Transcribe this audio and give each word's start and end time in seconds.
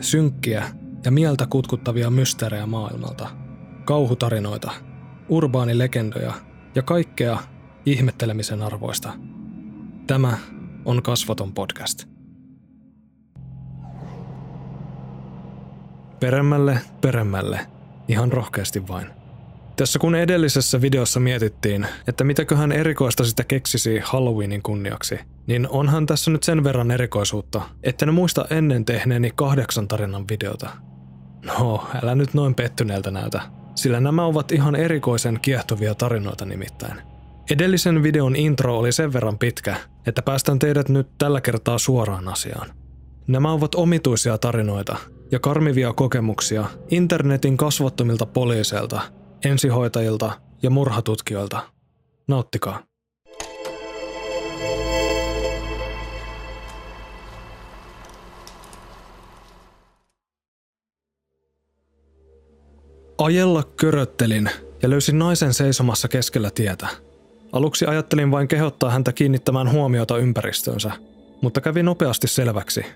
Synkkiä 0.00 0.64
ja 1.04 1.10
mieltä 1.10 1.46
kutkuttavia 1.46 2.10
mysteerejä 2.10 2.66
maailmalta. 2.66 3.28
Kauhutarinoita, 3.84 4.72
urbaanilegendoja 5.28 6.32
ja 6.74 6.82
kaikkea 6.82 7.38
ihmettelemisen 7.86 8.62
arvoista. 8.62 9.12
Tämä 10.06 10.38
on 10.84 11.02
Kasvaton 11.02 11.52
podcast. 11.52 12.04
Peremmälle, 16.20 16.78
peremmälle, 17.00 17.60
ihan 18.08 18.32
rohkeasti 18.32 18.88
vain. 18.88 19.23
Tässä 19.76 19.98
kun 19.98 20.14
edellisessä 20.14 20.80
videossa 20.80 21.20
mietittiin, 21.20 21.86
että 22.08 22.24
mitäköhän 22.24 22.72
erikoista 22.72 23.24
sitä 23.24 23.44
keksisi 23.44 23.98
Halloweenin 24.04 24.62
kunniaksi, 24.62 25.18
niin 25.46 25.68
onhan 25.68 26.06
tässä 26.06 26.30
nyt 26.30 26.42
sen 26.42 26.64
verran 26.64 26.90
erikoisuutta, 26.90 27.62
että 27.82 28.06
ne 28.06 28.12
muista 28.12 28.46
ennen 28.50 28.84
tehneeni 28.84 29.30
kahdeksan 29.34 29.88
tarinan 29.88 30.24
videota. 30.28 30.70
No, 31.44 31.88
älä 32.02 32.14
nyt 32.14 32.34
noin 32.34 32.54
pettyneeltä 32.54 33.10
näytä, 33.10 33.40
sillä 33.74 34.00
nämä 34.00 34.24
ovat 34.24 34.52
ihan 34.52 34.76
erikoisen 34.76 35.38
kiehtovia 35.42 35.94
tarinoita 35.94 36.44
nimittäin. 36.44 37.02
Edellisen 37.50 38.02
videon 38.02 38.36
intro 38.36 38.78
oli 38.78 38.92
sen 38.92 39.12
verran 39.12 39.38
pitkä, 39.38 39.76
että 40.06 40.22
päästän 40.22 40.58
teidät 40.58 40.88
nyt 40.88 41.08
tällä 41.18 41.40
kertaa 41.40 41.78
suoraan 41.78 42.28
asiaan. 42.28 42.70
Nämä 43.26 43.52
ovat 43.52 43.74
omituisia 43.74 44.38
tarinoita 44.38 44.96
ja 45.30 45.38
karmivia 45.38 45.92
kokemuksia 45.92 46.64
internetin 46.90 47.56
kasvottomilta 47.56 48.26
poliiseilta, 48.26 49.00
ensihoitajilta 49.44 50.40
ja 50.62 50.70
murhatutkijoilta. 50.70 51.60
Nauttikaa. 52.28 52.82
Ajella 63.18 63.62
köröttelin 63.62 64.50
ja 64.82 64.90
löysin 64.90 65.18
naisen 65.18 65.54
seisomassa 65.54 66.08
keskellä 66.08 66.50
tietä. 66.50 66.88
Aluksi 67.52 67.86
ajattelin 67.86 68.30
vain 68.30 68.48
kehottaa 68.48 68.90
häntä 68.90 69.12
kiinnittämään 69.12 69.72
huomiota 69.72 70.18
ympäristönsä, 70.18 70.92
mutta 71.42 71.60
kävi 71.60 71.82
nopeasti 71.82 72.28
selväksi, 72.28 72.86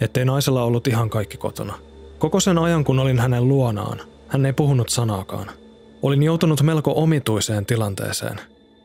ettei 0.00 0.24
naisella 0.24 0.62
ollut 0.62 0.86
ihan 0.86 1.10
kaikki 1.10 1.36
kotona. 1.36 1.78
Koko 2.18 2.40
sen 2.40 2.58
ajan 2.58 2.84
kun 2.84 2.98
olin 2.98 3.18
hänen 3.18 3.48
luonaan, 3.48 4.00
hän 4.28 4.46
ei 4.46 4.52
puhunut 4.52 4.88
sanaakaan. 4.88 5.65
Olin 6.06 6.22
joutunut 6.22 6.62
melko 6.62 6.92
omituiseen 6.96 7.66
tilanteeseen. 7.66 8.40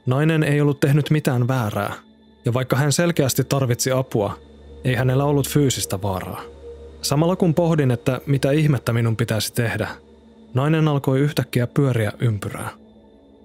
Nainen 0.06 0.44
ei 0.44 0.62
ollut 0.62 0.80
tehnyt 0.80 1.10
mitään 1.10 1.48
väärää, 1.48 1.94
ja 2.46 2.54
vaikka 2.54 2.76
hän 2.76 2.92
selkeästi 2.92 3.44
tarvitsi 3.44 3.92
apua, 3.92 4.38
ei 4.84 4.96
hänellä 4.96 5.26
ollut 5.26 5.50
fyysistä 5.50 6.02
vaaraa. 6.02 6.42
Samalla 7.02 7.36
kun 7.36 7.54
pohdin, 7.54 7.92
että 7.92 8.22
mitä 8.26 8.52
ihmettä 8.52 8.94
minun 8.94 9.16
pitäisi 9.16 9.54
tehdä, 9.54 9.88
nainen 10.54 10.88
alkoi 10.88 11.20
yhtäkkiä 11.20 11.68
pyöriä 11.68 12.12
ympyrää. 12.20 12.70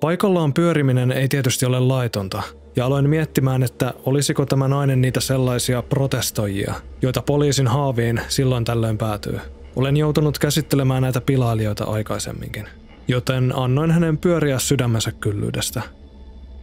Paikallaan 0.00 0.52
pyöriminen 0.52 1.12
ei 1.12 1.28
tietysti 1.28 1.66
ole 1.66 1.80
laitonta, 1.80 2.42
ja 2.76 2.86
aloin 2.86 3.10
miettimään, 3.10 3.62
että 3.62 3.94
olisiko 4.04 4.46
tämä 4.46 4.68
nainen 4.68 5.00
niitä 5.00 5.20
sellaisia 5.20 5.82
protestoijia, 5.82 6.74
joita 7.02 7.22
poliisin 7.22 7.66
haaviin 7.68 8.20
silloin 8.28 8.64
tällöin 8.64 8.98
päätyy. 8.98 9.40
Olen 9.76 9.96
joutunut 9.96 10.38
käsittelemään 10.38 11.02
näitä 11.02 11.20
pilailijoita 11.20 11.84
aikaisemminkin, 11.84 12.68
joten 13.08 13.52
annoin 13.56 13.90
hänen 13.90 14.18
pyöriä 14.18 14.58
sydämensä 14.58 15.12
kyllyydestä. 15.12 15.82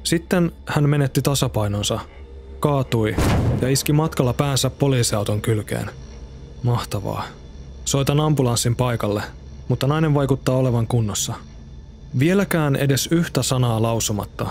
Sitten 0.03 0.51
hän 0.65 0.89
menetti 0.89 1.21
tasapainonsa, 1.21 1.99
kaatui 2.59 3.15
ja 3.61 3.69
iski 3.69 3.93
matkalla 3.93 4.33
päänsä 4.33 4.69
poliisiauton 4.69 5.41
kylkeen. 5.41 5.89
Mahtavaa. 6.63 7.23
Soitan 7.85 8.19
ambulanssin 8.19 8.75
paikalle, 8.75 9.23
mutta 9.67 9.87
nainen 9.87 10.13
vaikuttaa 10.13 10.55
olevan 10.55 10.87
kunnossa. 10.87 11.33
Vieläkään 12.19 12.75
edes 12.75 13.07
yhtä 13.11 13.43
sanaa 13.43 13.81
lausumatta, 13.81 14.47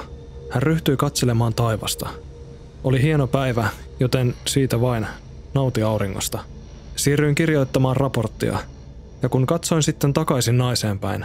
hän 0.50 0.62
ryhtyi 0.62 0.96
katselemaan 0.96 1.54
taivasta. 1.54 2.08
Oli 2.84 3.02
hieno 3.02 3.26
päivä, 3.26 3.68
joten 4.00 4.34
siitä 4.44 4.80
vain 4.80 5.06
nauti 5.54 5.82
auringosta. 5.82 6.38
Siirryin 6.96 7.34
kirjoittamaan 7.34 7.96
raporttia, 7.96 8.58
ja 9.22 9.28
kun 9.28 9.46
katsoin 9.46 9.82
sitten 9.82 10.12
takaisin 10.12 10.58
naiseen 10.58 10.98
päin, 10.98 11.24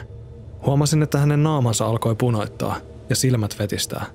huomasin, 0.66 1.04
että 1.04 1.18
hänen 1.18 1.44
naamansa 1.44 1.86
alkoi 1.86 2.16
punoittaa 2.16 2.76
ja 3.10 3.16
silmät 3.16 3.60
vetistää. 3.60 4.06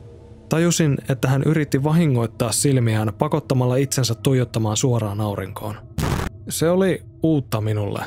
Tajusin, 0.48 0.98
että 1.08 1.28
hän 1.28 1.42
yritti 1.47 1.84
vahingoittaa 1.84 2.53
silmiään 2.53 3.12
pakottamalla 3.19 3.76
itsensä 3.76 4.14
tuijottamaan 4.14 4.76
suoraan 4.76 5.20
aurinkoon. 5.20 5.75
Se 6.48 6.70
oli 6.70 7.02
uutta 7.22 7.60
minulle, 7.60 8.04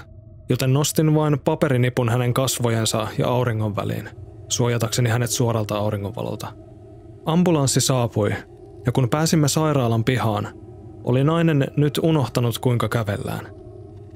joten 0.49 0.73
nostin 0.73 1.15
vain 1.15 1.39
paperinipun 1.39 2.09
hänen 2.09 2.33
kasvojensa 2.33 3.07
ja 3.17 3.27
auringon 3.27 3.75
väliin, 3.75 4.09
suojatakseni 4.49 5.09
hänet 5.09 5.29
suoralta 5.29 5.77
auringonvalolta. 5.77 6.53
Ambulanssi 7.25 7.81
saapui, 7.81 8.31
ja 8.85 8.91
kun 8.91 9.09
pääsimme 9.09 9.47
sairaalan 9.47 10.03
pihaan, 10.03 10.47
oli 11.03 11.23
nainen 11.23 11.67
nyt 11.77 11.99
unohtanut 12.03 12.59
kuinka 12.59 12.89
kävellään. 12.89 13.47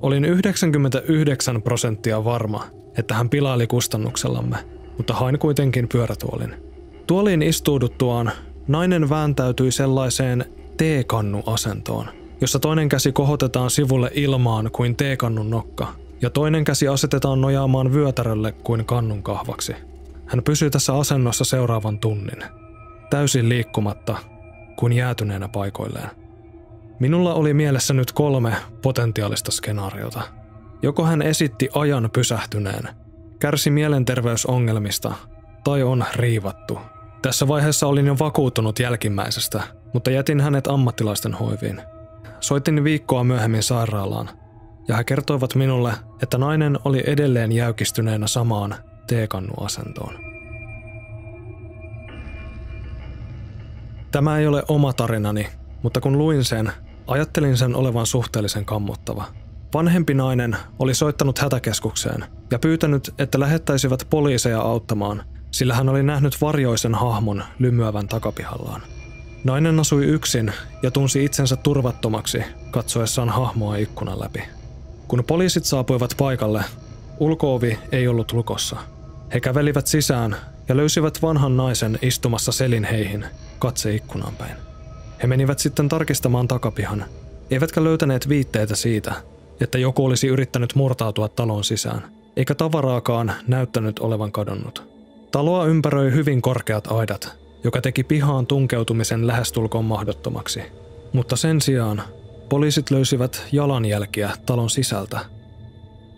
Olin 0.01 0.25
99 0.25 1.61
prosenttia 1.61 2.23
varma, 2.23 2.65
että 2.99 3.13
hän 3.13 3.29
pilaili 3.29 3.67
kustannuksellamme, 3.67 4.57
mutta 4.97 5.13
hain 5.13 5.39
kuitenkin 5.39 5.87
pyörätuolin. 5.87 6.55
Tuoliin 7.07 7.41
istuuduttuaan 7.41 8.31
nainen 8.67 9.09
vääntäytyi 9.09 9.71
sellaiseen 9.71 10.45
T-kannu-asentoon, 10.77 12.05
jossa 12.41 12.59
toinen 12.59 12.89
käsi 12.89 13.11
kohotetaan 13.11 13.69
sivulle 13.69 14.11
ilmaan 14.13 14.69
kuin 14.71 14.95
T-kannun 14.95 15.49
nokka, 15.49 15.87
ja 16.21 16.29
toinen 16.29 16.63
käsi 16.63 16.87
asetetaan 16.87 17.41
nojaamaan 17.41 17.93
vyötärölle 17.93 18.51
kuin 18.51 18.85
kannun 18.85 19.23
kahvaksi. 19.23 19.75
Hän 20.25 20.43
pysyi 20.43 20.69
tässä 20.69 20.93
asennossa 20.97 21.43
seuraavan 21.43 21.99
tunnin, 21.99 22.43
täysin 23.09 23.49
liikkumatta 23.49 24.17
kuin 24.75 24.93
jäätyneenä 24.93 25.47
paikoilleen. 25.47 26.09
Minulla 26.99 27.33
oli 27.33 27.53
mielessä 27.53 27.93
nyt 27.93 28.11
kolme 28.11 28.55
potentiaalista 28.81 29.51
skenaariota. 29.51 30.21
Joko 30.81 31.05
hän 31.05 31.21
esitti 31.21 31.69
ajan 31.75 32.09
pysähtyneen, 32.13 32.89
kärsi 33.39 33.69
mielenterveysongelmista 33.69 35.13
tai 35.63 35.83
on 35.83 36.05
riivattu. 36.15 36.79
Tässä 37.21 37.47
vaiheessa 37.47 37.87
olin 37.87 38.05
jo 38.05 38.15
vakuuttunut 38.19 38.79
jälkimmäisestä, 38.79 39.63
mutta 39.93 40.11
jätin 40.11 40.41
hänet 40.41 40.67
ammattilaisten 40.67 41.33
hoiviin. 41.33 41.81
Soitin 42.39 42.83
viikkoa 42.83 43.23
myöhemmin 43.23 43.63
sairaalaan, 43.63 44.29
ja 44.87 44.97
he 44.97 45.03
kertoivat 45.03 45.55
minulle, 45.55 45.93
että 46.23 46.37
nainen 46.37 46.79
oli 46.85 47.03
edelleen 47.07 47.51
jäykistyneenä 47.51 48.27
samaan 48.27 48.75
teekannuasentoon. 49.07 50.13
Tämä 54.11 54.37
ei 54.37 54.47
ole 54.47 54.63
oma 54.67 54.93
tarinani, 54.93 55.47
mutta 55.83 56.01
kun 56.01 56.17
luin 56.17 56.43
sen, 56.43 56.71
Ajattelin 57.09 57.57
sen 57.57 57.75
olevan 57.75 58.05
suhteellisen 58.05 58.65
kammottava. 58.65 59.25
Vanhempi 59.73 60.13
nainen 60.13 60.57
oli 60.79 60.93
soittanut 60.93 61.39
hätäkeskukseen 61.39 62.25
ja 62.51 62.59
pyytänyt, 62.59 63.13
että 63.17 63.39
lähettäisivät 63.39 64.07
poliiseja 64.09 64.61
auttamaan, 64.61 65.23
sillä 65.51 65.75
hän 65.75 65.89
oli 65.89 66.03
nähnyt 66.03 66.41
varjoisen 66.41 66.95
hahmon 66.95 67.43
lymyävän 67.59 68.07
takapihallaan. 68.07 68.81
Nainen 69.43 69.79
asui 69.79 70.05
yksin 70.05 70.53
ja 70.83 70.91
tunsi 70.91 71.25
itsensä 71.25 71.55
turvattomaksi 71.55 72.43
katsoessaan 72.71 73.29
hahmoa 73.29 73.75
ikkunan 73.75 74.19
läpi. 74.19 74.43
Kun 75.07 75.23
poliisit 75.23 75.65
saapuivat 75.65 76.15
paikalle, 76.17 76.63
ulkoovi 77.19 77.79
ei 77.91 78.07
ollut 78.07 78.33
lukossa. 78.33 78.77
He 79.33 79.39
kävelivät 79.39 79.87
sisään 79.87 80.35
ja 80.69 80.77
löysivät 80.77 81.21
vanhan 81.21 81.57
naisen 81.57 81.99
istumassa 82.01 82.51
selin 82.51 82.83
heihin, 82.83 83.25
katse 83.59 83.95
ikkunan 83.95 84.35
päin. 84.35 84.55
He 85.23 85.27
menivät 85.27 85.59
sitten 85.59 85.89
tarkistamaan 85.89 86.47
takapihan, 86.47 87.05
eivätkä 87.51 87.83
löytäneet 87.83 88.29
viitteitä 88.29 88.75
siitä, 88.75 89.13
että 89.61 89.77
joku 89.77 90.05
olisi 90.05 90.27
yrittänyt 90.27 90.75
murtautua 90.75 91.27
talon 91.27 91.63
sisään, 91.63 92.11
eikä 92.35 92.55
tavaraakaan 92.55 93.33
näyttänyt 93.47 93.99
olevan 93.99 94.31
kadonnut. 94.31 94.83
Taloa 95.31 95.65
ympäröi 95.65 96.11
hyvin 96.11 96.41
korkeat 96.41 96.87
aidat, 96.91 97.37
joka 97.63 97.81
teki 97.81 98.03
pihaan 98.03 98.47
tunkeutumisen 98.47 99.27
lähestulkoon 99.27 99.85
mahdottomaksi. 99.85 100.61
Mutta 101.13 101.35
sen 101.35 101.61
sijaan 101.61 102.01
poliisit 102.49 102.91
löysivät 102.91 103.47
jalanjälkiä 103.51 104.31
talon 104.45 104.69
sisältä. 104.69 105.19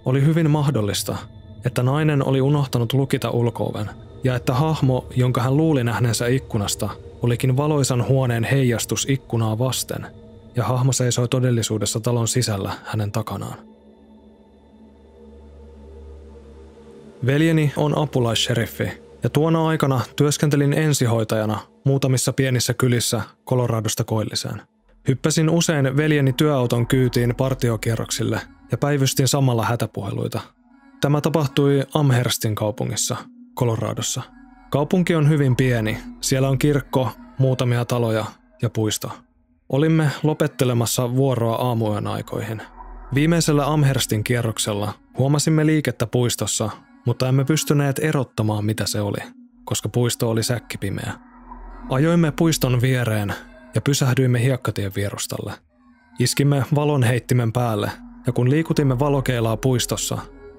Oli 0.05 0.25
hyvin 0.25 0.49
mahdollista, 0.49 1.17
että 1.65 1.83
nainen 1.83 2.27
oli 2.27 2.41
unohtanut 2.41 2.93
lukita 2.93 3.29
ulkooven 3.29 3.89
ja 4.23 4.35
että 4.35 4.53
hahmo, 4.53 5.05
jonka 5.15 5.41
hän 5.41 5.57
luuli 5.57 5.83
nähneensä 5.83 6.27
ikkunasta, 6.27 6.89
olikin 7.21 7.57
valoisan 7.57 8.07
huoneen 8.07 8.43
heijastus 8.43 9.07
ikkunaa 9.09 9.59
vasten, 9.59 10.07
ja 10.55 10.63
hahmo 10.63 10.91
seisoi 10.91 11.27
todellisuudessa 11.27 11.99
talon 11.99 12.27
sisällä 12.27 12.73
hänen 12.83 13.11
takanaan. 13.11 13.57
Veljeni 17.25 17.73
on 17.77 17.97
apulaisheriffi, 17.97 18.91
ja 19.23 19.29
tuona 19.29 19.67
aikana 19.67 20.01
työskentelin 20.15 20.73
ensihoitajana 20.73 21.59
muutamissa 21.85 22.33
pienissä 22.33 22.73
kylissä 22.73 23.21
Coloradosta 23.45 24.03
koilliseen. 24.03 24.61
Hyppäsin 25.07 25.49
usein 25.49 25.97
veljeni 25.97 26.33
työauton 26.33 26.87
kyytiin 26.87 27.35
partiokierroksille 27.35 28.41
ja 28.71 28.77
päivystin 28.77 29.27
samalla 29.27 29.65
hätäpuheluita. 29.65 30.41
Tämä 31.01 31.21
tapahtui 31.21 31.85
Amherstin 31.93 32.55
kaupungissa, 32.55 33.15
Coloradossa. 33.55 34.21
Kaupunki 34.69 35.15
on 35.15 35.29
hyvin 35.29 35.55
pieni. 35.55 35.97
Siellä 36.21 36.49
on 36.49 36.57
kirkko, 36.59 37.11
muutamia 37.37 37.85
taloja 37.85 38.25
ja 38.61 38.69
puisto. 38.69 39.11
Olimme 39.71 40.11
lopettelemassa 40.23 41.15
vuoroa 41.15 41.55
aamuyön 41.55 42.07
aikoihin. 42.07 42.61
Viimeisellä 43.13 43.65
Amherstin 43.65 44.23
kierroksella 44.23 44.93
huomasimme 45.17 45.65
liikettä 45.65 46.07
puistossa, 46.07 46.69
mutta 47.05 47.27
emme 47.27 47.45
pystyneet 47.45 47.99
erottamaan 48.03 48.65
mitä 48.65 48.85
se 48.87 49.01
oli, 49.01 49.19
koska 49.63 49.89
puisto 49.89 50.29
oli 50.29 50.43
säkkipimeä. 50.43 51.13
Ajoimme 51.89 52.31
puiston 52.31 52.81
viereen 52.81 53.33
ja 53.75 53.81
pysähdyimme 53.81 54.43
hiekkatien 54.43 54.91
vierustalle. 54.95 55.53
Iskimme 56.19 56.65
valon 56.75 57.03
heittimen 57.03 57.53
päälle 57.53 57.91
ja 58.27 58.33
kun 58.33 58.49
liikutimme 58.49 58.99
valokeilaa 58.99 59.57
puistossa, 59.57 60.17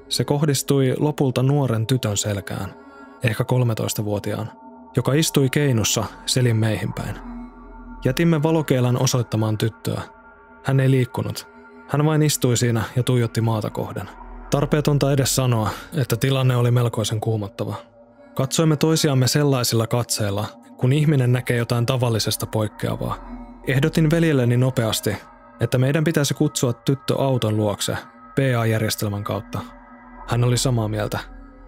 se 0.09 0.25
kohdistui 0.25 0.95
lopulta 0.99 1.43
nuoren 1.43 1.87
tytön 1.87 2.17
selkään, 2.17 2.75
ehkä 3.23 3.45
13-vuotiaan, 3.45 4.51
joka 4.97 5.13
istui 5.13 5.51
keinussa 5.51 6.05
selin 6.27 6.57
meihin 6.57 6.93
päin. 6.93 7.42
Jätimme 8.05 8.43
valokeilan 8.43 9.03
osoittamaan 9.03 9.59
tyttöä. 9.59 10.03
Hän 10.65 10.81
ei 10.81 10.91
liikkunut. 10.91 11.49
Hän 11.89 12.05
vain 12.05 12.23
istui 12.23 12.57
siinä 12.57 12.83
ja 12.97 13.03
tuijotti 13.03 13.41
maata 13.41 13.71
kohden. 13.71 14.11
Tarpeetonta 14.51 15.13
edes 15.13 15.37
sanoa, 15.37 15.71
että 15.97 16.17
tilanne 16.17 16.57
oli 16.57 16.71
melkoisen 16.71 17.21
kuumottava. 17.21 17.75
Katsoimme 18.35 18.77
toisiamme 18.77 19.29
sellaisilla 19.29 19.87
katseilla, 19.87 20.47
kun 20.77 20.93
ihminen 20.93 21.33
näkee 21.33 21.57
jotain 21.57 21.87
tavallisesta 21.87 22.47
poikkeavaa. 22.47 23.17
Ehdotin 23.67 24.11
veljelleni 24.11 24.57
nopeasti, 24.57 25.17
että 25.61 25.79
meidän 25.79 26.05
pitäisi 26.05 26.35
kutsua 26.35 26.73
tyttö 26.73 27.15
auton 27.19 27.57
luokse 27.57 27.97
PA-järjestelmän 28.37 29.25
kautta. 29.25 29.59
Hän 30.29 30.45
oli 30.45 30.57
samaa 30.57 30.89
mieltä, 30.89 31.19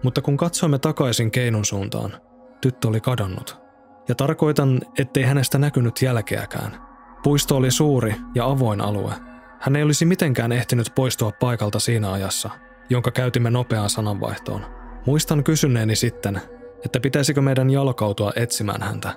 mutta 0.03 0.21
kun 0.21 0.37
katsoimme 0.37 0.79
takaisin 0.79 1.31
keinun 1.31 1.65
suuntaan, 1.65 2.13
tyttö 2.61 2.87
oli 2.87 3.01
kadonnut. 3.01 3.64
Ja 4.07 4.15
tarkoitan, 4.15 4.81
ettei 4.99 5.23
hänestä 5.23 5.57
näkynyt 5.57 6.01
jälkeäkään. 6.01 6.81
Puisto 7.23 7.55
oli 7.55 7.71
suuri 7.71 8.15
ja 8.35 8.45
avoin 8.45 8.81
alue. 8.81 9.13
Hän 9.59 9.75
ei 9.75 9.83
olisi 9.83 10.05
mitenkään 10.05 10.51
ehtinyt 10.51 10.91
poistua 10.95 11.31
paikalta 11.39 11.79
siinä 11.79 12.11
ajassa, 12.11 12.49
jonka 12.89 13.11
käytimme 13.11 13.49
nopeaan 13.49 13.89
sananvaihtoon. 13.89 14.65
Muistan 15.05 15.43
kysyneeni 15.43 15.95
sitten, 15.95 16.41
että 16.85 16.99
pitäisikö 16.99 17.41
meidän 17.41 17.69
jalkautua 17.69 18.31
etsimään 18.35 18.81
häntä. 18.81 19.13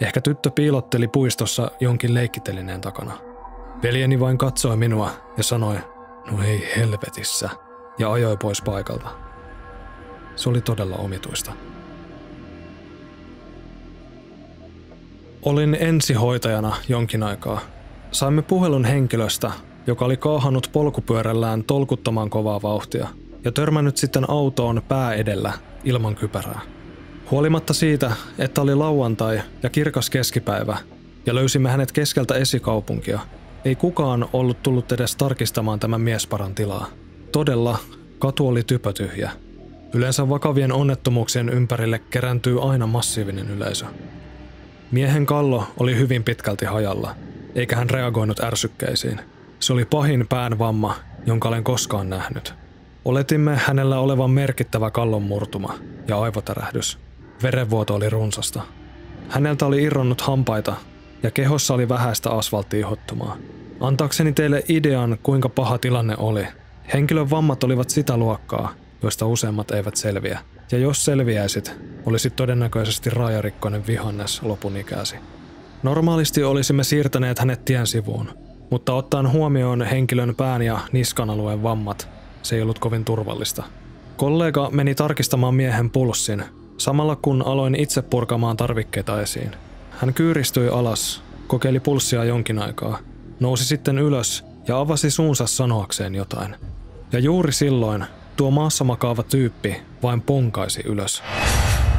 Ehkä 0.00 0.20
tyttö 0.20 0.50
piilotteli 0.50 1.08
puistossa 1.08 1.70
jonkin 1.80 2.14
leikkitelineen 2.14 2.80
takana. 2.80 3.12
Veljeni 3.82 4.20
vain 4.20 4.38
katsoi 4.38 4.76
minua 4.76 5.10
ja 5.36 5.42
sanoi, 5.42 5.76
no 6.30 6.42
ei 6.42 6.72
helvetissä, 6.76 7.50
ja 7.98 8.12
ajoi 8.12 8.36
pois 8.36 8.62
paikalta. 8.62 9.08
Se 10.36 10.48
oli 10.48 10.60
todella 10.60 10.96
omituista. 10.96 11.52
Olin 15.44 15.76
ensihoitajana 15.80 16.76
jonkin 16.88 17.22
aikaa. 17.22 17.60
Saimme 18.10 18.42
puhelun 18.42 18.84
henkilöstä, 18.84 19.50
joka 19.86 20.04
oli 20.04 20.16
kaahannut 20.16 20.70
polkupyörällään 20.72 21.64
tolkuttoman 21.64 22.30
kovaa 22.30 22.62
vauhtia 22.62 23.08
ja 23.44 23.52
törmännyt 23.52 23.96
sitten 23.96 24.30
autoon 24.30 24.82
pää 24.88 25.14
edellä 25.14 25.52
ilman 25.84 26.14
kypärää. 26.14 26.60
Huolimatta 27.30 27.74
siitä, 27.74 28.12
että 28.38 28.62
oli 28.62 28.74
lauantai 28.74 29.40
ja 29.62 29.70
kirkas 29.70 30.10
keskipäivä 30.10 30.78
ja 31.26 31.34
löysimme 31.34 31.70
hänet 31.70 31.92
keskeltä 31.92 32.34
esikaupunkia, 32.34 33.20
ei 33.64 33.74
kukaan 33.74 34.28
ollut 34.32 34.62
tullut 34.62 34.92
edes 34.92 35.16
tarkistamaan 35.16 35.80
tämän 35.80 36.00
miesparan 36.00 36.54
tilaa. 36.54 36.86
Todella, 37.32 37.78
katu 38.18 38.48
oli 38.48 38.62
typötyhjä. 38.62 39.30
Yleensä 39.94 40.28
vakavien 40.28 40.72
onnettomuuksien 40.72 41.48
ympärille 41.48 41.98
kerääntyy 41.98 42.70
aina 42.70 42.86
massiivinen 42.86 43.50
yleisö. 43.50 43.86
Miehen 44.90 45.26
kallo 45.26 45.66
oli 45.80 45.96
hyvin 45.96 46.24
pitkälti 46.24 46.64
hajalla, 46.64 47.14
eikä 47.54 47.76
hän 47.76 47.90
reagoinut 47.90 48.40
ärsykkeisiin. 48.40 49.20
Se 49.60 49.72
oli 49.72 49.84
pahin 49.84 50.26
pään 50.28 50.58
vamma, 50.58 50.96
jonka 51.26 51.48
olen 51.48 51.64
koskaan 51.64 52.10
nähnyt. 52.10 52.54
Oletimme 53.04 53.56
hänellä 53.56 53.98
olevan 53.98 54.30
merkittävä 54.30 54.90
kallon 54.90 55.22
murtuma 55.22 55.74
ja 56.08 56.20
aivotärähdys. 56.20 56.98
Verenvuoto 57.42 57.94
oli 57.94 58.10
runsasta. 58.10 58.62
Häneltä 59.28 59.66
oli 59.66 59.82
irronnut 59.82 60.20
hampaita 60.20 60.74
ja 61.22 61.30
kehossa 61.30 61.74
oli 61.74 61.88
vähäistä 61.88 62.30
asfalttiihottumaa. 62.30 63.36
Antaakseni 63.80 64.32
teille 64.32 64.64
idean, 64.68 65.18
kuinka 65.22 65.48
paha 65.48 65.78
tilanne 65.78 66.14
oli, 66.18 66.46
henkilön 66.92 67.30
vammat 67.30 67.64
olivat 67.64 67.90
sitä 67.90 68.16
luokkaa, 68.16 68.74
joista 69.02 69.26
useimmat 69.26 69.70
eivät 69.70 69.96
selviä. 69.96 70.38
Ja 70.72 70.78
jos 70.78 71.04
selviäisit, 71.04 71.72
olisi 72.06 72.30
todennäköisesti 72.30 73.10
raajarikkoinen 73.10 73.86
vihannes 73.86 74.42
lopun 74.42 74.76
ikäsi. 74.76 75.16
Normaalisti 75.82 76.44
olisimme 76.44 76.84
siirtäneet 76.84 77.38
hänet 77.38 77.64
tien 77.64 77.86
sivuun, 77.86 78.30
mutta 78.70 78.94
ottaen 78.94 79.32
huomioon 79.32 79.82
henkilön 79.82 80.34
pään 80.34 80.62
ja 80.62 80.80
niskan 80.92 81.30
alueen 81.30 81.62
vammat, 81.62 82.08
se 82.42 82.56
ei 82.56 82.62
ollut 82.62 82.78
kovin 82.78 83.04
turvallista. 83.04 83.62
Kollega 84.16 84.70
meni 84.70 84.94
tarkistamaan 84.94 85.54
miehen 85.54 85.90
pulssin, 85.90 86.44
samalla 86.78 87.16
kun 87.16 87.46
aloin 87.46 87.74
itse 87.74 88.02
purkamaan 88.02 88.56
tarvikkeita 88.56 89.22
esiin. 89.22 89.50
Hän 89.90 90.14
kyyristyi 90.14 90.68
alas, 90.68 91.22
kokeili 91.46 91.80
pulssia 91.80 92.24
jonkin 92.24 92.58
aikaa, 92.58 92.98
nousi 93.40 93.64
sitten 93.64 93.98
ylös 93.98 94.44
ja 94.68 94.80
avasi 94.80 95.10
suunsa 95.10 95.46
sanoakseen 95.46 96.14
jotain. 96.14 96.56
Ja 97.12 97.18
juuri 97.18 97.52
silloin 97.52 98.04
tuo 98.36 98.50
maassa 98.50 98.84
makaava 98.84 99.22
tyyppi 99.22 99.82
vain 100.02 100.20
ponkaisi 100.20 100.82
ylös. 100.84 101.22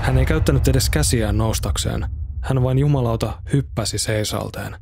Hän 0.01 0.17
ei 0.17 0.25
käyttänyt 0.25 0.67
edes 0.67 0.89
käsiään 0.89 1.37
noustakseen. 1.37 2.07
Hän 2.41 2.63
vain 2.63 2.77
jumalauta 2.77 3.41
hyppäsi 3.53 3.97
seisalteen. 3.97 4.75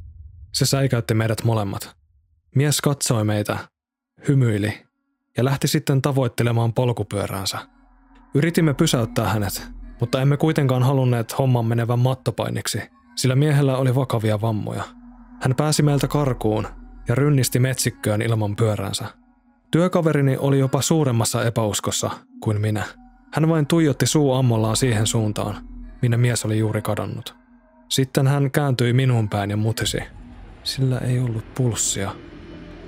Se 0.53 0.65
säikäytti 0.65 1.13
meidät 1.13 1.43
molemmat. 1.43 1.95
Mies 2.55 2.81
katsoi 2.81 3.23
meitä, 3.23 3.57
hymyili 4.27 4.85
ja 5.37 5.45
lähti 5.45 5.67
sitten 5.67 6.01
tavoittelemaan 6.01 6.73
polkupyöräänsä. 6.73 7.57
Yritimme 8.33 8.73
pysäyttää 8.73 9.29
hänet, 9.29 9.67
mutta 9.99 10.21
emme 10.21 10.37
kuitenkaan 10.37 10.83
halunneet 10.83 11.37
homman 11.37 11.65
menevän 11.65 11.99
mattopainiksi, 11.99 12.81
sillä 13.15 13.35
miehellä 13.35 13.77
oli 13.77 13.95
vakavia 13.95 14.41
vammoja. 14.41 14.83
Hän 15.41 15.55
pääsi 15.57 15.83
meiltä 15.83 16.07
karkuun 16.07 16.67
ja 17.07 17.15
rynnisti 17.15 17.59
metsikköön 17.59 18.21
ilman 18.21 18.55
pyöränsä. 18.55 19.22
Työkaverini 19.73 20.37
oli 20.37 20.59
jopa 20.59 20.81
suuremmassa 20.81 21.43
epäuskossa 21.43 22.09
kuin 22.39 22.61
minä. 22.61 22.83
Hän 23.33 23.49
vain 23.49 23.67
tuijotti 23.67 24.05
suu 24.05 24.33
ammollaan 24.33 24.75
siihen 24.75 25.07
suuntaan, 25.07 25.67
minne 26.01 26.17
mies 26.17 26.45
oli 26.45 26.59
juuri 26.59 26.81
kadonnut. 26.81 27.35
Sitten 27.89 28.27
hän 28.27 28.51
kääntyi 28.51 28.93
minun 28.93 29.29
päin 29.29 29.49
ja 29.49 29.57
mutisi. 29.57 29.97
Sillä 30.63 30.97
ei 30.97 31.19
ollut 31.19 31.55
pulssia. 31.55 32.11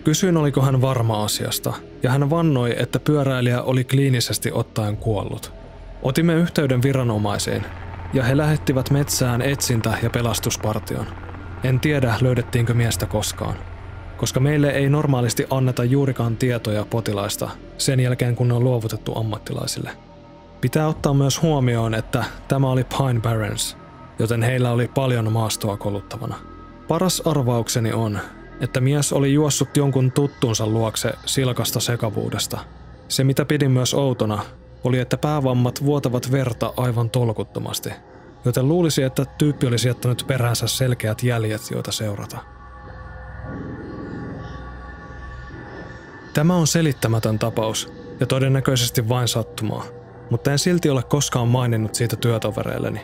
Kysyin, 0.03 0.37
oliko 0.37 0.61
hän 0.61 0.81
varma 0.81 1.23
asiasta, 1.23 1.73
ja 2.03 2.11
hän 2.11 2.29
vannoi, 2.29 2.75
että 2.79 2.99
pyöräilijä 2.99 3.61
oli 3.61 3.83
kliinisesti 3.83 4.51
ottaen 4.51 4.97
kuollut. 4.97 5.53
Otimme 6.01 6.33
yhteyden 6.33 6.81
viranomaisiin, 6.81 7.65
ja 8.13 8.23
he 8.23 8.37
lähettivät 8.37 8.91
metsään 8.91 9.41
etsintä- 9.41 9.97
ja 10.03 10.09
pelastuspartion. 10.09 11.05
En 11.63 11.79
tiedä, 11.79 12.15
löydettiinkö 12.21 12.73
miestä 12.73 13.05
koskaan, 13.05 13.55
koska 14.17 14.39
meille 14.39 14.69
ei 14.69 14.89
normaalisti 14.89 15.45
anneta 15.49 15.83
juurikaan 15.83 16.37
tietoja 16.37 16.85
potilaista 16.89 17.49
sen 17.77 17.99
jälkeen, 17.99 18.35
kun 18.35 18.47
ne 18.47 18.53
on 18.53 18.63
luovutettu 18.63 19.19
ammattilaisille. 19.19 19.89
Pitää 20.61 20.87
ottaa 20.87 21.13
myös 21.13 21.41
huomioon, 21.41 21.93
että 21.93 22.23
tämä 22.47 22.69
oli 22.69 22.83
Pine 22.83 23.19
Barrens, 23.19 23.77
joten 24.19 24.43
heillä 24.43 24.71
oli 24.71 24.87
paljon 24.87 25.31
maastoa 25.31 25.77
koluttavana. 25.77 26.35
Paras 26.87 27.21
arvaukseni 27.25 27.93
on, 27.93 28.19
että 28.61 28.81
mies 28.81 29.13
oli 29.13 29.33
juossut 29.33 29.77
jonkun 29.77 30.11
tuttunsa 30.11 30.67
luokse 30.67 31.13
silkasta 31.25 31.79
sekavuudesta. 31.79 32.59
Se 33.07 33.23
mitä 33.23 33.45
pidin 33.45 33.71
myös 33.71 33.93
outona, 33.93 34.45
oli 34.83 34.99
että 34.99 35.17
päävammat 35.17 35.85
vuotavat 35.85 36.31
verta 36.31 36.73
aivan 36.77 37.09
tolkuttomasti, 37.09 37.89
joten 38.45 38.67
luulisi, 38.67 39.03
että 39.03 39.25
tyyppi 39.37 39.67
olisi 39.67 39.87
jättänyt 39.87 40.23
peränsä 40.27 40.67
selkeät 40.67 41.23
jäljet, 41.23 41.61
joita 41.71 41.91
seurata. 41.91 42.54
Tämä 46.35 46.55
on 46.55 46.67
selittämätön 46.67 47.39
tapaus 47.39 47.93
ja 48.19 48.25
todennäköisesti 48.25 49.09
vain 49.09 49.27
sattumaa, 49.27 49.85
mutta 50.29 50.51
en 50.51 50.59
silti 50.59 50.89
ole 50.89 51.03
koskaan 51.03 51.47
maininnut 51.47 51.95
siitä 51.95 52.15
työtovereilleni. 52.15 53.01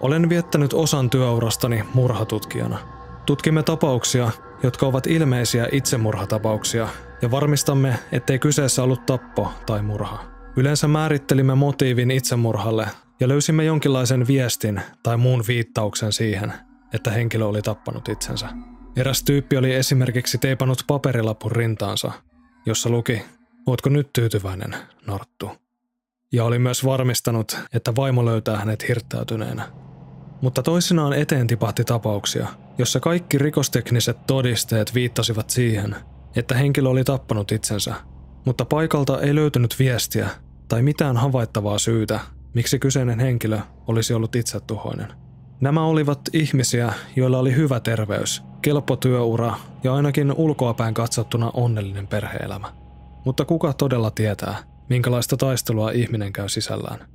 Olen 0.00 0.28
viettänyt 0.28 0.72
osan 0.72 1.10
työurastani 1.10 1.84
murhatutkijana. 1.94 2.78
Tutkimme 3.26 3.62
tapauksia, 3.62 4.30
jotka 4.62 4.86
ovat 4.86 5.06
ilmeisiä 5.06 5.68
itsemurhatapauksia, 5.72 6.88
ja 7.22 7.30
varmistamme, 7.30 7.98
ettei 8.12 8.38
kyseessä 8.38 8.82
ollut 8.82 9.06
tappo 9.06 9.52
tai 9.66 9.82
murha. 9.82 10.24
Yleensä 10.56 10.88
määrittelimme 10.88 11.54
motiivin 11.54 12.10
itsemurhalle 12.10 12.86
ja 13.20 13.28
löysimme 13.28 13.64
jonkinlaisen 13.64 14.26
viestin 14.26 14.80
tai 15.02 15.16
muun 15.16 15.44
viittauksen 15.48 16.12
siihen, 16.12 16.52
että 16.94 17.10
henkilö 17.10 17.44
oli 17.44 17.62
tappanut 17.62 18.08
itsensä. 18.08 18.48
Eräs 18.96 19.22
tyyppi 19.22 19.56
oli 19.56 19.74
esimerkiksi 19.74 20.38
teipannut 20.38 20.84
paperilapun 20.86 21.52
rintaansa, 21.52 22.12
jossa 22.66 22.90
luki, 22.90 23.22
ootko 23.66 23.90
nyt 23.90 24.12
tyytyväinen, 24.12 24.76
Norttu? 25.06 25.50
Ja 26.32 26.44
oli 26.44 26.58
myös 26.58 26.84
varmistanut, 26.84 27.58
että 27.72 27.92
vaimo 27.96 28.24
löytää 28.24 28.56
hänet 28.56 28.88
hirttäytyneenä. 28.88 29.68
Mutta 30.40 30.62
toisinaan 30.62 31.12
eteen 31.12 31.46
tipahti 31.46 31.84
tapauksia, 31.84 32.48
jossa 32.78 33.00
kaikki 33.00 33.38
rikostekniset 33.38 34.26
todisteet 34.26 34.94
viittasivat 34.94 35.50
siihen, 35.50 35.96
että 36.36 36.54
henkilö 36.54 36.88
oli 36.88 37.04
tappanut 37.04 37.52
itsensä, 37.52 37.94
mutta 38.44 38.64
paikalta 38.64 39.20
ei 39.20 39.34
löytynyt 39.34 39.78
viestiä 39.78 40.28
tai 40.68 40.82
mitään 40.82 41.16
havaittavaa 41.16 41.78
syytä, 41.78 42.20
miksi 42.54 42.78
kyseinen 42.78 43.20
henkilö 43.20 43.58
olisi 43.86 44.14
ollut 44.14 44.36
itsetuhoinen. 44.36 45.12
Nämä 45.60 45.84
olivat 45.84 46.20
ihmisiä, 46.32 46.92
joilla 47.16 47.38
oli 47.38 47.56
hyvä 47.56 47.80
terveys, 47.80 48.42
kelpo 48.62 48.96
työura 48.96 49.54
ja 49.84 49.94
ainakin 49.94 50.32
ulkoapäin 50.32 50.94
katsottuna 50.94 51.50
onnellinen 51.54 52.06
perheelämä. 52.06 52.72
Mutta 53.24 53.44
kuka 53.44 53.72
todella 53.72 54.10
tietää, 54.10 54.56
minkälaista 54.88 55.36
taistelua 55.36 55.90
ihminen 55.90 56.32
käy 56.32 56.48
sisällään? 56.48 57.08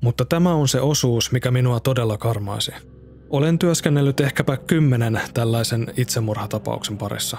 Mutta 0.00 0.24
tämä 0.24 0.54
on 0.54 0.68
se 0.68 0.80
osuus, 0.80 1.32
mikä 1.32 1.50
minua 1.50 1.80
todella 1.80 2.18
karmaisi. 2.18 2.72
Olen 3.30 3.58
työskennellyt 3.58 4.20
ehkäpä 4.20 4.56
kymmenen 4.56 5.20
tällaisen 5.34 5.86
itsemurhatapauksen 5.96 6.98
parissa. 6.98 7.36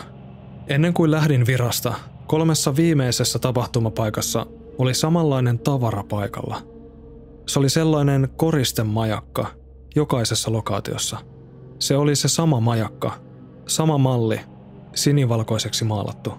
Ennen 0.67 0.93
kuin 0.93 1.11
lähdin 1.11 1.45
virasta, 1.45 1.93
kolmessa 2.27 2.75
viimeisessä 2.75 3.39
tapahtumapaikassa 3.39 4.45
oli 4.77 4.93
samanlainen 4.93 5.59
tavara 5.59 6.03
paikalla. 6.03 6.61
Se 7.47 7.59
oli 7.59 7.69
sellainen 7.69 8.29
koristemajakka 8.37 9.60
jokaisessa 9.95 10.51
lokaatiossa. 10.51 11.17
Se 11.79 11.97
oli 11.97 12.15
se 12.15 12.27
sama 12.27 12.59
majakka, 12.59 13.11
sama 13.67 13.97
malli, 13.97 14.39
sinivalkoiseksi 14.95 15.85
maalattu. 15.85 16.33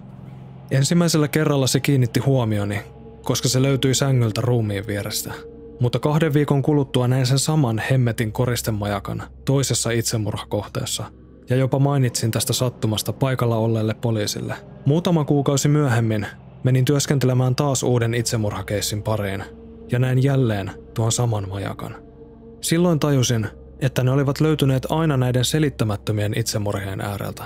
Ensimmäisellä 0.71 1.27
kerralla 1.27 1.67
se 1.67 1.79
kiinnitti 1.79 2.19
huomioni, 2.19 2.79
koska 3.23 3.49
se 3.49 3.61
löytyi 3.61 3.95
sängyltä 3.95 4.41
ruumiin 4.41 4.87
vierestä. 4.87 5.33
Mutta 5.79 5.99
kahden 5.99 6.33
viikon 6.33 6.61
kuluttua 6.61 7.07
näin 7.07 7.25
sen 7.25 7.39
saman 7.39 7.81
hemmetin 7.91 8.31
koristemajakan 8.31 9.23
toisessa 9.45 9.91
itsemurhakohteessa 9.91 11.03
ja 11.49 11.55
jopa 11.55 11.79
mainitsin 11.79 12.31
tästä 12.31 12.53
sattumasta 12.53 13.13
paikalla 13.13 13.55
olleelle 13.57 13.93
poliisille. 13.93 14.55
Muutama 14.85 15.25
kuukausi 15.25 15.67
myöhemmin 15.67 16.27
menin 16.63 16.85
työskentelemään 16.85 17.55
taas 17.55 17.83
uuden 17.83 18.13
itsemurhakeissin 18.13 19.03
pariin 19.03 19.43
ja 19.91 19.99
näin 19.99 20.23
jälleen 20.23 20.71
tuon 20.93 21.11
saman 21.11 21.49
majakan. 21.49 22.02
Silloin 22.63 22.99
tajusin, 22.99 23.47
että 23.79 24.03
ne 24.03 24.11
olivat 24.11 24.41
löytyneet 24.41 24.87
aina 24.89 25.17
näiden 25.17 25.45
selittämättömien 25.45 26.33
itsemurhien 26.37 27.01
ääreltä. 27.01 27.43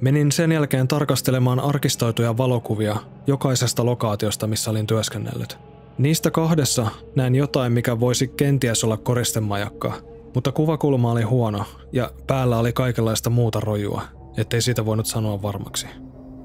Menin 0.00 0.32
sen 0.32 0.52
jälkeen 0.52 0.88
tarkastelemaan 0.88 1.60
arkistoituja 1.60 2.36
valokuvia 2.36 2.96
jokaisesta 3.26 3.86
lokaatiosta, 3.86 4.46
missä 4.46 4.70
olin 4.70 4.86
työskennellyt. 4.86 5.58
Niistä 5.98 6.30
kahdessa 6.30 6.86
näin 7.16 7.34
jotain, 7.34 7.72
mikä 7.72 8.00
voisi 8.00 8.28
kenties 8.28 8.84
olla 8.84 8.96
koristemajakka, 8.96 9.92
mutta 10.34 10.52
kuvakulma 10.52 11.12
oli 11.12 11.22
huono 11.22 11.64
ja 11.92 12.10
päällä 12.26 12.58
oli 12.58 12.72
kaikenlaista 12.72 13.30
muuta 13.30 13.60
rojua, 13.60 14.02
ettei 14.36 14.62
siitä 14.62 14.86
voinut 14.86 15.06
sanoa 15.06 15.42
varmaksi. 15.42 15.86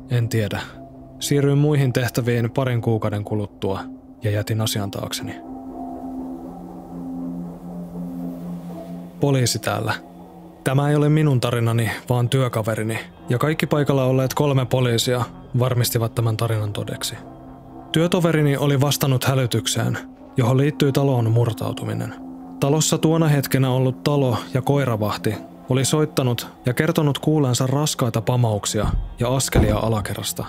En 0.09 0.29
tiedä. 0.29 0.61
Siirryin 1.19 1.57
muihin 1.57 1.93
tehtäviin 1.93 2.51
parin 2.51 2.81
kuukauden 2.81 3.23
kuluttua 3.23 3.79
ja 4.23 4.31
jätin 4.31 4.61
asian 4.61 4.91
taakseni. 4.91 5.35
Poliisi 9.23 9.59
täällä. 9.59 9.93
Tämä 10.63 10.89
ei 10.89 10.95
ole 10.95 11.09
minun 11.09 11.39
tarinani, 11.39 11.91
vaan 12.09 12.29
työkaverini, 12.29 12.99
ja 13.29 13.37
kaikki 13.37 13.65
paikalla 13.65 14.03
olleet 14.05 14.33
kolme 14.33 14.65
poliisia 14.65 15.23
varmistivat 15.59 16.15
tämän 16.15 16.37
tarinan 16.37 16.73
todeksi. 16.73 17.15
Työtoverini 17.91 18.57
oli 18.57 18.81
vastannut 18.81 19.23
hälytykseen, 19.23 19.97
johon 20.37 20.57
liittyy 20.57 20.91
taloon 20.91 21.31
murtautuminen. 21.31 22.13
Talossa 22.59 22.97
tuona 22.97 23.27
hetkenä 23.27 23.69
ollut 23.71 24.03
talo- 24.03 24.37
ja 24.53 24.61
koiravahti 24.61 25.35
oli 25.69 25.85
soittanut 25.85 26.47
ja 26.65 26.73
kertonut 26.73 27.19
kuulensa 27.19 27.67
raskaita 27.67 28.21
pamauksia 28.21 28.87
ja 29.19 29.35
askelia 29.35 29.77
alakerrasta, 29.77 30.45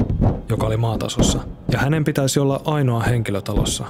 joka 0.49 0.67
oli 0.67 0.77
maatasossa, 0.77 1.39
ja 1.73 1.79
hänen 1.79 2.05
pitäisi 2.05 2.41
olla 2.41 2.61
ainoa 2.65 3.01
henkilö 3.01 3.41
talossa. 3.41 3.85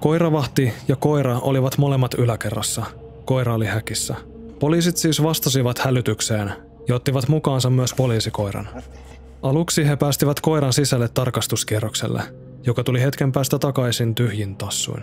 Koiravahti 0.00 0.72
ja 0.88 0.96
koira 0.96 1.38
olivat 1.38 1.78
molemmat 1.78 2.14
yläkerrassa. 2.14 3.03
Koira 3.24 3.54
oli 3.54 3.66
häkissä. 3.66 4.14
Poliisit 4.58 4.96
siis 4.96 5.22
vastasivat 5.22 5.78
hälytykseen 5.78 6.52
ja 6.88 6.94
ottivat 6.94 7.28
mukaansa 7.28 7.70
myös 7.70 7.94
poliisikoiran. 7.94 8.68
Aluksi 9.42 9.86
he 9.86 9.96
päästivät 9.96 10.40
koiran 10.40 10.72
sisälle 10.72 11.08
tarkastuskierrokselle, 11.08 12.22
joka 12.66 12.84
tuli 12.84 13.02
hetken 13.02 13.32
päästä 13.32 13.58
takaisin 13.58 14.14
tyhjin 14.14 14.56
tassuin. 14.56 15.02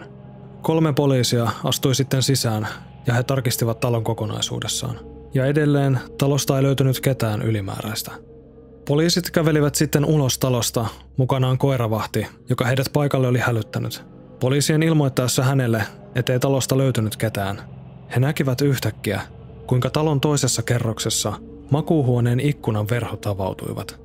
Kolme 0.62 0.94
poliisia 0.94 1.52
astui 1.64 1.96
sitten 1.96 2.24
sisään 2.24 2.68
ja 3.08 3.14
he 3.14 3.24
tarkistivat 3.24 3.80
talon 3.80 4.04
kokonaisuudessaan. 4.04 5.00
Ja 5.34 5.46
edelleen 5.46 6.00
talosta 6.18 6.58
ei 6.58 6.64
löytynyt 6.64 7.00
ketään 7.00 7.42
ylimääräistä. 7.42 8.12
Poliisit 8.88 9.32
kävelivät 9.32 9.76
sitten 9.76 10.06
ulos 10.06 10.40
talosta, 10.40 10.86
mukanaan 11.18 11.58
koiravahti, 11.58 12.28
joka 12.50 12.66
heidät 12.66 12.88
paikalle 12.94 13.28
oli 13.28 13.40
hälyttänyt. 13.40 14.04
Poliisien 14.40 14.84
ilmoittaessa 14.84 15.44
hänelle, 15.44 15.84
ettei 16.16 16.40
talosta 16.40 16.78
löytynyt 16.78 17.16
ketään, 17.18 17.62
he 18.16 18.20
näkivät 18.20 18.62
yhtäkkiä, 18.62 19.22
kuinka 19.68 19.90
talon 19.90 20.22
toisessa 20.22 20.64
kerroksessa 20.64 21.34
makuuhuoneen 21.72 22.40
ikkunan 22.40 22.90
verhot 22.90 23.26
avautuivat. 23.26 24.00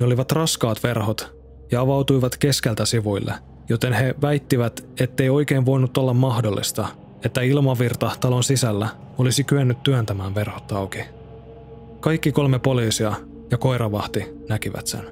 Ne 0.00 0.06
olivat 0.06 0.32
raskaat 0.32 0.82
verhot 0.82 1.32
ja 1.70 1.80
avautuivat 1.80 2.36
keskeltä 2.36 2.86
sivuille, 2.86 3.34
joten 3.68 3.92
he 3.92 4.14
väittivät, 4.22 4.84
ettei 5.00 5.30
oikein 5.30 5.66
voinut 5.66 5.98
olla 5.98 6.14
mahdollista, 6.14 6.88
että 7.24 7.40
ilmavirta 7.40 8.10
talon 8.20 8.44
sisällä 8.44 8.88
olisi 9.18 9.44
kyennyt 9.44 9.82
työntämään 9.82 10.34
verhot 10.34 10.72
auki. 10.72 11.04
Kaikki 12.00 12.32
kolme 12.32 12.58
poliisia 12.58 13.12
ja 13.50 13.58
koiravahti 13.58 14.24
näkivät 14.48 14.86
sen. 14.86 15.10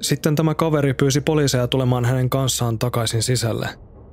Sitten 0.00 0.36
tämä 0.36 0.54
kaveri 0.54 0.94
pyysi 0.94 1.20
poliiseja 1.20 1.68
tulemaan 1.68 2.04
hänen 2.04 2.30
kanssaan 2.30 2.78
takaisin 2.78 3.22
sisälle, 3.22 3.68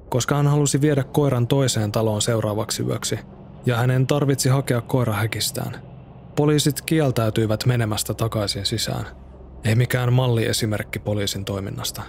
koska 0.10 0.36
hän 0.36 0.48
halusi 0.48 0.82
viedä 0.82 1.04
koiran 1.04 1.48
toiseen 1.48 1.92
taloon 1.92 2.22
seuraavaksi 2.22 2.84
yöksi, 2.84 3.20
ja 3.66 3.78
hänen 3.78 4.08
tarvitsi 4.08 4.50
hakea 4.50 4.82
koira 4.82 5.14
häkistään. 5.14 5.82
Poliisit 6.36 6.82
kieltäytyivät 6.82 7.66
menemästä 7.66 8.14
takaisin 8.14 8.66
sisään. 8.66 9.06
Ei 9.64 9.76
mikään 9.76 10.14
malliesimerkki 10.14 11.00
poliisin 11.00 11.46
toiminnasta. 11.46 12.02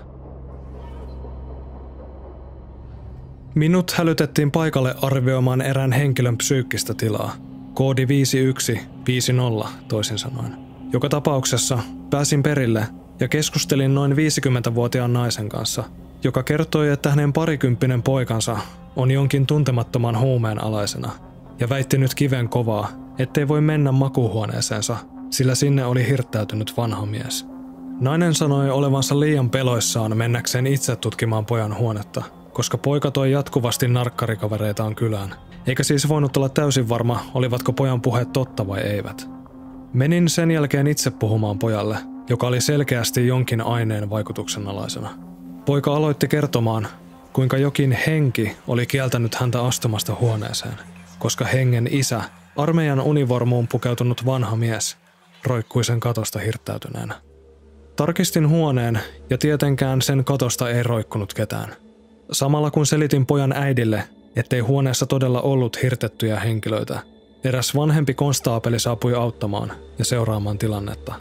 Minut 3.55 3.91
hälytettiin 3.91 4.51
paikalle 4.51 4.95
arvioimaan 5.03 5.61
erään 5.61 5.93
henkilön 5.93 6.37
psyykkistä 6.37 6.95
tilaa. 6.95 7.33
Koodi 7.75 8.09
5150 8.09 9.69
toisin 9.89 10.19
sanoen. 10.19 10.57
Joka 10.93 11.09
tapauksessa 11.09 11.79
pääsin 12.11 12.43
perille 12.43 12.87
ja 13.21 13.29
keskustelin 13.29 13.95
noin 13.95 14.13
50-vuotiaan 14.13 15.13
naisen 15.13 15.49
kanssa, 15.49 15.85
joka 16.25 16.43
kertoi, 16.43 16.89
että 16.89 17.11
hänen 17.11 17.33
parikymppinen 17.33 18.03
poikansa 18.03 18.57
on 18.97 19.11
jonkin 19.11 19.47
tuntemattoman 19.47 20.19
huumeen 20.19 20.65
alaisena 20.65 21.13
ja 21.63 21.69
väitti 21.69 21.99
nyt 21.99 22.15
kiven 22.15 22.49
kovaa, 22.49 22.89
ettei 23.19 23.49
voi 23.49 23.61
mennä 23.61 23.93
makuuhuoneeseensa, 23.93 24.97
sillä 25.31 25.55
sinne 25.55 25.85
oli 25.85 26.07
hirttäytynyt 26.09 26.77
vanha 26.77 27.07
mies. 27.07 27.47
Nainen 28.01 28.35
sanoi 28.35 28.71
olevansa 28.71 29.21
liian 29.21 29.51
peloissaan 29.51 30.17
mennäkseen 30.17 30.67
itse 30.67 30.97
tutkimaan 30.97 31.47
pojan 31.47 31.79
huonetta– 31.79 32.23
koska 32.53 32.79
poika 32.79 33.11
toi 33.11 33.33
jatkuvasti 33.33 33.89
narkkarikavereitaan 33.89 34.95
kylään, 34.95 35.35
eikä 35.67 35.83
siis 35.83 36.09
voinut 36.09 36.37
olla 36.37 36.49
täysin 36.49 36.89
varma, 36.89 37.25
olivatko 37.35 37.73
pojan 37.73 38.01
puheet 38.01 38.33
totta 38.33 38.67
vai 38.67 38.81
eivät. 38.81 39.29
Menin 39.93 40.29
sen 40.29 40.51
jälkeen 40.51 40.87
itse 40.87 41.11
puhumaan 41.11 41.59
pojalle, 41.59 41.99
joka 42.29 42.47
oli 42.47 42.61
selkeästi 42.61 43.27
jonkin 43.27 43.61
aineen 43.61 44.11
vaikutuksen 44.11 44.69
alaisena. 44.69 45.11
Poika 45.65 45.97
aloitti 45.97 46.29
kertomaan, 46.29 46.87
kuinka 47.33 47.57
jokin 47.57 47.99
henki 48.07 48.57
oli 48.67 48.87
kieltänyt 48.87 49.35
häntä 49.35 49.63
astumasta 49.63 50.15
huoneeseen, 50.21 50.77
koska 51.23 51.45
hengen 51.45 51.89
isä, 51.91 52.23
armeijan 52.57 53.01
univormuun 53.01 53.69
pukeutunut 53.69 54.27
vanha 54.27 54.57
mies, 54.57 54.97
roikkui 55.45 55.85
sen 55.85 56.01
katosta 56.01 56.39
hirttäytyneenä. 56.39 57.15
Tarkistin 57.97 58.49
huoneen 58.49 59.01
ja 59.31 59.39
tietenkään 59.39 60.03
sen 60.03 60.25
katosta 60.25 60.71
ei 60.71 60.83
roikkunut 60.83 61.35
ketään. 61.35 61.77
Samalla 62.33 62.71
kun 62.71 62.87
selitin 62.87 63.27
pojan 63.27 63.53
äidille, 63.53 64.05
ettei 64.37 64.61
huoneessa 64.61 65.07
todella 65.07 65.41
ollut 65.41 65.83
hirtettyjä 65.83 66.41
henkilöitä, 66.41 67.01
eräs 67.45 67.75
vanhempi 67.75 68.15
konstaapeli 68.15 68.79
saapui 68.79 69.15
auttamaan 69.15 69.73
ja 69.99 70.05
seuraamaan 70.05 70.59
tilannetta. 70.59 71.15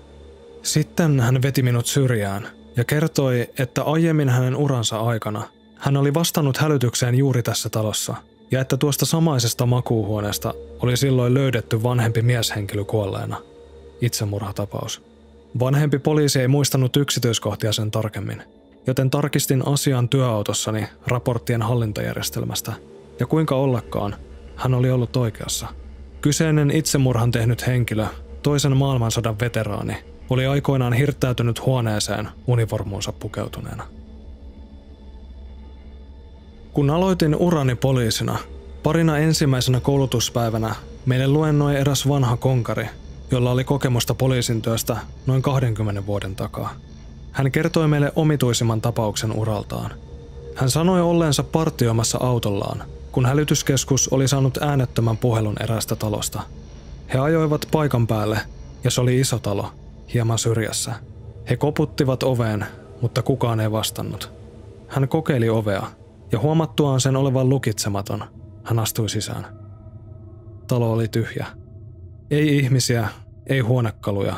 Sitten 0.64 1.20
hän 1.20 1.42
veti 1.42 1.64
minut 1.64 1.86
syrjään 1.86 2.48
ja 2.78 2.84
kertoi, 2.84 3.50
että 3.60 3.84
aiemmin 3.84 4.30
hänen 4.30 4.56
uransa 4.56 5.00
aikana 5.00 5.44
hän 5.78 5.98
oli 5.98 6.14
vastannut 6.14 6.58
hälytykseen 6.58 7.16
juuri 7.16 7.44
tässä 7.44 7.70
talossa 7.70 8.16
ja 8.52 8.62
että 8.62 8.78
tuosta 8.78 9.06
samaisesta 9.06 9.66
makuuhuoneesta 9.66 10.54
oli 10.80 10.98
silloin 10.98 11.34
löydetty 11.34 11.84
vanhempi 11.84 12.22
mieshenkilö 12.22 12.84
kuolleena. 12.84 13.38
Itsemurhatapaus. 14.02 15.02
Vanhempi 15.60 16.00
poliisi 16.00 16.40
ei 16.40 16.48
muistanut 16.48 16.98
yksityiskohtia 16.98 17.74
sen 17.74 17.92
tarkemmin, 17.92 18.44
joten 18.88 19.10
tarkistin 19.10 19.68
asian 19.68 20.10
työautossani 20.10 20.88
raporttien 21.08 21.62
hallintajärjestelmästä, 21.62 22.74
ja 23.20 23.26
kuinka 23.26 23.56
ollakaan, 23.56 24.16
hän 24.56 24.74
oli 24.74 24.92
ollut 24.92 25.16
oikeassa. 25.16 25.68
Kyseinen 26.22 26.72
itsemurhan 26.72 27.32
tehnyt 27.32 27.68
henkilö, 27.68 28.06
toisen 28.44 28.78
maailmansodan 28.78 29.40
veteraani, 29.40 29.98
oli 30.30 30.46
aikoinaan 30.46 30.94
hirttäytynyt 30.94 31.66
huoneeseen 31.66 32.30
univormuunsa 32.48 33.12
pukeutuneena. 33.12 33.84
Kun 36.74 36.90
aloitin 36.90 37.36
urani 37.36 37.76
poliisina, 37.76 38.38
parina 38.84 39.18
ensimmäisenä 39.18 39.80
koulutuspäivänä 39.80 40.76
meille 41.06 41.28
luennoi 41.28 41.76
eräs 41.76 42.08
vanha 42.08 42.38
konkari, 42.38 42.90
jolla 43.32 43.52
oli 43.52 43.64
kokemusta 43.64 44.14
poliisin 44.14 44.62
työstä 44.62 44.98
noin 45.26 45.42
20 45.42 46.06
vuoden 46.06 46.36
takaa. 46.36 46.70
Hän 47.32 47.52
kertoi 47.52 47.88
meille 47.88 48.12
omituisimman 48.16 48.82
tapauksen 48.82 49.32
uraltaan. 49.32 49.92
Hän 50.56 50.70
sanoi 50.70 51.02
olleensa 51.02 51.44
partioimassa 51.44 52.18
autollaan, 52.22 52.84
kun 53.12 53.26
hälytyskeskus 53.26 54.08
oli 54.08 54.28
saanut 54.28 54.58
äänettömän 54.58 55.18
puhelun 55.18 55.56
eräästä 55.60 55.96
talosta. 55.96 56.42
He 57.14 57.20
ajoivat 57.20 57.68
paikan 57.72 58.08
päälle, 58.08 58.40
ja 58.84 58.92
se 58.92 59.02
oli 59.02 59.20
iso 59.20 59.40
talo, 59.40 59.72
hieman 60.14 60.40
syrjässä. 60.40 60.94
He 61.50 61.58
koputtivat 61.58 62.24
oveen, 62.24 62.66
mutta 63.02 63.22
kukaan 63.22 63.60
ei 63.60 63.72
vastannut. 63.72 64.32
Hän 64.88 65.08
kokeili 65.08 65.50
ovea, 65.50 65.88
ja 66.32 66.40
huomattuaan 66.40 67.02
sen 67.02 67.16
olevan 67.16 67.50
lukitsematon, 67.50 68.24
hän 68.64 68.80
astui 68.80 69.10
sisään. 69.10 69.46
Talo 70.68 70.92
oli 70.92 71.08
tyhjä. 71.08 71.48
Ei 72.32 72.58
ihmisiä, 72.58 73.10
ei 73.48 73.60
huonekaluja, 73.60 74.36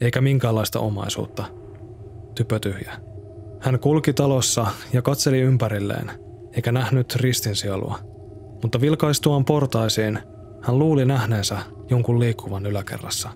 eikä 0.00 0.20
minkäänlaista 0.20 0.80
omaisuutta. 0.80 1.44
Typö 2.34 2.58
tyhjä. 2.58 2.92
Hän 3.60 3.80
kulki 3.80 4.12
talossa 4.12 4.66
ja 4.92 5.02
katseli 5.02 5.40
ympärilleen, 5.40 6.10
eikä 6.52 6.72
nähnyt 6.72 7.16
ristinsielua. 7.16 7.98
Mutta 8.62 8.80
vilkaistuaan 8.80 9.44
portaisiin, 9.44 10.18
hän 10.62 10.78
luuli 10.78 11.04
nähneensä 11.04 11.58
jonkun 11.90 12.20
liikkuvan 12.20 12.66
yläkerrassa. 12.66 13.30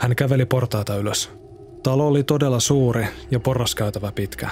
Hän 0.00 0.16
käveli 0.16 0.46
portaita 0.46 0.96
ylös. 0.96 1.30
Talo 1.82 2.06
oli 2.06 2.22
todella 2.22 2.60
suuri 2.60 3.06
ja 3.30 3.40
porraskäytävä 3.40 4.12
pitkä. 4.12 4.50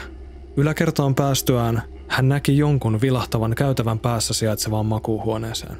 Yläkertaan 0.57 1.15
päästyään 1.15 1.83
hän 2.13 2.29
näki 2.29 2.59
jonkun 2.59 3.01
vilahtavan 3.01 3.55
käytävän 3.55 3.99
päässä 3.99 4.35
sijaitsevaan 4.35 4.87
makuuhuoneeseen. 4.87 5.77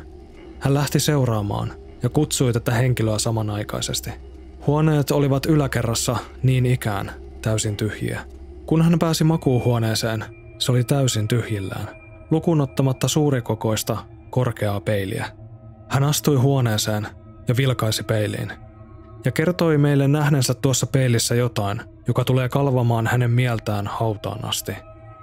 Hän 0.59 0.75
lähti 0.75 1.01
seuraamaan 1.01 1.73
ja 2.03 2.09
kutsui 2.09 2.53
tätä 2.53 2.73
henkilöä 2.73 3.19
samanaikaisesti. 3.19 4.11
Huoneet 4.67 5.11
olivat 5.11 5.47
yläkerrassa 5.47 6.17
niin 6.43 6.67
ikään 6.67 7.13
täysin 7.43 7.77
tyhjiä. 7.77 8.21
Kun 8.67 8.83
hän 8.83 8.99
pääsi 8.99 9.25
makuuhuoneeseen, 9.25 10.25
se 10.59 10.73
oli 10.73 10.85
täysin 10.85 11.29
tyhjillään, 11.29 11.89
lukunottamatta 12.31 13.09
suurikokoista, 13.09 13.97
korkeaa 14.31 14.81
peiliä. 14.81 15.27
Hän 15.89 16.05
astui 16.05 16.37
huoneeseen 16.37 17.07
ja 17.49 17.57
vilkaisi 17.57 18.03
peiliin. 18.03 18.53
Ja 19.25 19.33
kertoi 19.33 19.79
meille 19.79 20.09
nähneensä 20.09 20.55
tuossa 20.55 20.87
peilissä 20.87 21.35
jotain, 21.35 21.81
joka 22.09 22.25
tulee 22.25 22.49
kalvamaan 22.49 23.07
hänen 23.07 23.31
mieltään 23.31 23.87
hautaan 23.87 24.45
asti. 24.45 24.73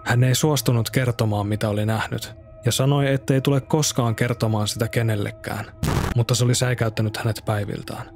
Hän 0.10 0.24
ei 0.24 0.36
suostunut 0.36 0.90
kertomaan, 0.90 1.48
mitä 1.48 1.70
oli 1.70 1.86
nähnyt, 1.86 2.36
ja 2.66 2.72
sanoi, 2.72 3.14
ettei 3.14 3.42
tule 3.42 3.62
koskaan 3.62 4.16
kertomaan 4.16 4.68
sitä 4.68 4.88
kenellekään, 4.88 5.66
mutta 6.16 6.36
se 6.36 6.44
oli 6.44 6.56
säikäyttänyt 6.56 7.18
hänet 7.18 7.42
päiviltään. 7.46 8.10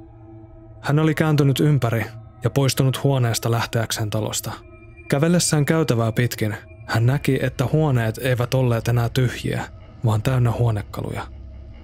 Hän 0.80 0.98
oli 0.98 1.14
kääntynyt 1.14 1.60
ympäri 1.60 2.06
ja 2.44 2.50
poistunut 2.50 3.02
huoneesta 3.02 3.50
lähteäkseen 3.50 4.10
talosta. 4.10 4.52
Kävellessään 5.08 5.64
käytävää 5.64 6.12
pitkin, 6.12 6.56
hän 6.86 7.06
näki, 7.06 7.38
että 7.42 7.66
huoneet 7.72 8.18
eivät 8.18 8.54
olleet 8.54 8.88
enää 8.88 9.08
tyhjiä, 9.08 9.64
vaan 10.04 10.22
täynnä 10.22 10.52
huonekaluja. 10.52 11.26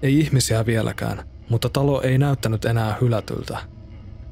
Ei 0.01 0.19
ihmisiä 0.19 0.65
vieläkään, 0.65 1.23
mutta 1.49 1.69
talo 1.69 2.01
ei 2.01 2.17
näyttänyt 2.17 2.65
enää 2.65 2.97
hylätyltä. 3.01 3.57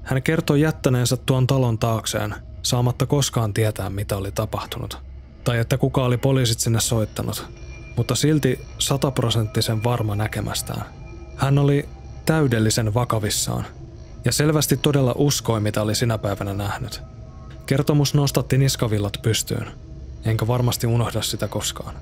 Hän 0.04 0.24
kertoi 0.24 0.62
jättäneensä 0.62 1.18
tuon 1.18 1.48
talon 1.48 1.80
taakseen, 1.80 2.36
saamatta 2.62 3.06
koskaan 3.06 3.54
tietää, 3.54 3.90
mitä 3.90 4.18
oli 4.18 4.32
tapahtunut, 4.32 5.09
tai 5.50 5.60
että 5.60 5.78
kuka 5.78 6.04
oli 6.06 6.18
poliisit 6.18 6.60
sinne 6.60 6.80
soittanut, 6.80 7.46
mutta 7.96 8.16
silti 8.16 8.60
sataprosenttisen 8.80 9.84
varma 9.84 10.16
näkemästään. 10.16 10.86
Hän 11.36 11.58
oli 11.58 11.90
täydellisen 12.26 12.94
vakavissaan 12.94 13.66
ja 14.26 14.32
selvästi 14.32 14.78
todella 14.78 15.14
uskoi, 15.18 15.60
mitä 15.62 15.82
oli 15.82 15.96
sinä 15.96 16.18
päivänä 16.18 16.54
nähnyt. 16.54 17.02
Kertomus 17.66 18.14
nostatti 18.14 18.58
niskavillat 18.58 19.18
pystyyn, 19.22 19.68
enkä 20.26 20.48
varmasti 20.48 20.88
unohda 20.88 21.22
sitä 21.22 21.48
koskaan. 21.48 21.96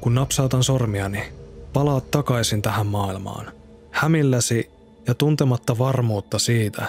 Kun 0.00 0.14
napsautan 0.14 0.64
sormiani, 0.64 1.32
palaat 1.72 2.10
takaisin 2.10 2.62
tähän 2.62 2.86
maailmaan. 2.86 3.52
Hämilläsi 3.90 4.70
ja 5.06 5.14
tuntematta 5.14 5.78
varmuutta 5.78 6.38
siitä, 6.38 6.86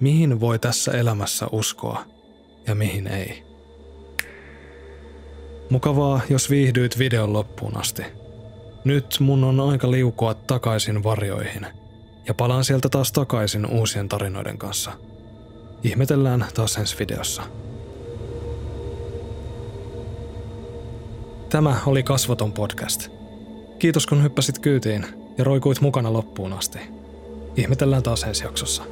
mihin 0.00 0.40
voi 0.40 0.58
tässä 0.58 0.92
elämässä 0.92 1.46
uskoa 1.52 2.17
ja 2.68 2.74
mihin 2.74 3.06
ei. 3.06 3.42
Mukavaa, 5.70 6.20
jos 6.28 6.50
viihdyit 6.50 6.98
videon 6.98 7.32
loppuun 7.32 7.76
asti. 7.76 8.02
Nyt 8.84 9.16
mun 9.20 9.44
on 9.44 9.60
aika 9.60 9.90
liukua 9.90 10.34
takaisin 10.34 11.04
varjoihin 11.04 11.66
ja 12.28 12.34
palaan 12.34 12.64
sieltä 12.64 12.88
taas 12.88 13.12
takaisin 13.12 13.66
uusien 13.66 14.08
tarinoiden 14.08 14.58
kanssa. 14.58 14.92
Ihmetellään 15.82 16.46
taas 16.54 16.76
ensi 16.76 16.96
videossa. 16.98 17.42
Tämä 21.48 21.76
oli 21.86 22.02
Kasvoton 22.02 22.52
podcast. 22.52 23.08
Kiitos 23.78 24.06
kun 24.06 24.22
hyppäsit 24.22 24.58
kyytiin 24.58 25.06
ja 25.38 25.44
roikuit 25.44 25.80
mukana 25.80 26.12
loppuun 26.12 26.52
asti. 26.52 26.78
Ihmetellään 27.56 28.02
taas 28.02 28.22
ensi 28.22 28.44
jaksossa. 28.44 28.82